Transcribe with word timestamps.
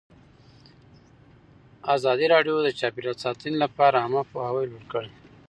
ازادي 1.95 2.25
راډیو 2.33 2.55
د 2.65 2.69
چاپیریال 2.79 3.17
ساتنه 3.23 3.55
لپاره 3.63 3.95
عامه 4.03 4.23
پوهاوي 4.31 4.65
لوړ 4.71 4.83
کړی. 4.93 5.09